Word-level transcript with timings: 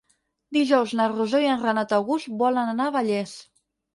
Dijous 0.55 0.93
na 0.99 1.05
Rosó 1.11 1.41
i 1.43 1.51
en 1.57 1.59
Renat 1.65 1.93
August 1.97 2.31
volen 2.41 2.71
anar 2.75 2.87
a 2.89 2.95
Vallés. 2.99 3.37